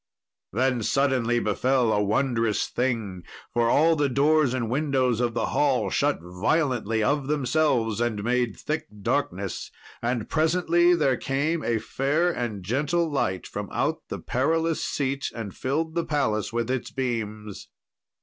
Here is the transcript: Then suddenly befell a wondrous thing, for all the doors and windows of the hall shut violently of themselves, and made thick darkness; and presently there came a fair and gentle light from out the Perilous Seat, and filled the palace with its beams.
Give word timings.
Then 0.51 0.81
suddenly 0.81 1.39
befell 1.39 1.93
a 1.93 2.01
wondrous 2.01 2.67
thing, 2.67 3.21
for 3.53 3.69
all 3.69 3.95
the 3.95 4.09
doors 4.09 4.51
and 4.51 4.67
windows 4.67 5.19
of 5.19 5.35
the 5.35 5.45
hall 5.53 5.91
shut 5.91 6.17
violently 6.19 7.03
of 7.03 7.27
themselves, 7.27 8.01
and 8.01 8.23
made 8.23 8.57
thick 8.57 8.87
darkness; 9.03 9.69
and 10.01 10.27
presently 10.27 10.95
there 10.95 11.17
came 11.17 11.63
a 11.63 11.77
fair 11.77 12.31
and 12.31 12.63
gentle 12.63 13.11
light 13.11 13.45
from 13.45 13.69
out 13.71 13.99
the 14.07 14.17
Perilous 14.17 14.83
Seat, 14.83 15.29
and 15.35 15.55
filled 15.55 15.93
the 15.93 16.03
palace 16.03 16.51
with 16.51 16.71
its 16.71 16.89
beams. 16.89 17.67